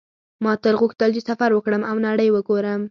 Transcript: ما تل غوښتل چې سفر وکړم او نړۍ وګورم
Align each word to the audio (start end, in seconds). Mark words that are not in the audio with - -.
ما 0.43 0.51
تل 0.63 0.75
غوښتل 0.81 1.09
چې 1.15 1.21
سفر 1.29 1.49
وکړم 1.53 1.81
او 1.89 1.95
نړۍ 2.07 2.27
وګورم 2.31 2.79